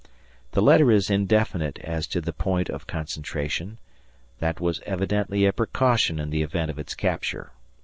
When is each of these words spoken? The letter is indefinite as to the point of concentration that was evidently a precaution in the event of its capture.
The 0.53 0.63
letter 0.63 0.89
is 0.89 1.11
indefinite 1.11 1.77
as 1.83 2.07
to 2.07 2.21
the 2.21 2.33
point 2.33 2.71
of 2.71 2.87
concentration 2.87 3.77
that 4.39 4.59
was 4.59 4.81
evidently 4.83 5.45
a 5.45 5.53
precaution 5.53 6.17
in 6.19 6.31
the 6.31 6.41
event 6.41 6.71
of 6.71 6.79
its 6.79 6.95
capture. 6.95 7.51